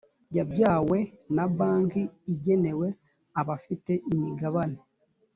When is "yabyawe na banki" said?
0.37-2.01